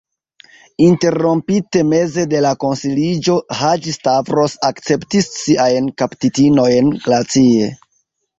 [0.83, 7.71] Interrompite meze de la konsiliĝo, Haĝi-Stavros akceptis siajn kaptitinojn glacie.